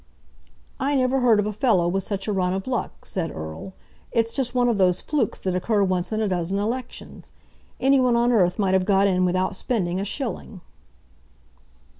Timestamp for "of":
1.39-1.45, 2.53-2.65, 4.67-4.79